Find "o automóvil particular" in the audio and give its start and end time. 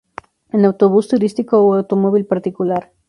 1.59-2.85